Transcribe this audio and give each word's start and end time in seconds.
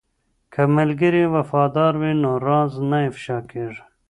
که 0.53 0.61
ملګری 0.75 1.23
وفادار 1.35 1.93
وي 2.01 2.13
نو 2.23 2.31
راز 2.47 2.73
نه 2.89 2.97
افشا 3.09 3.37
کیږي. 3.49 3.83